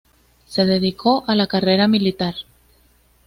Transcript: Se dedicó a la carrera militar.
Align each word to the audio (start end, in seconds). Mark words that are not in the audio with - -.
Se 0.47 0.65
dedicó 0.65 1.23
a 1.27 1.35
la 1.35 1.45
carrera 1.45 1.87
militar. 1.87 2.33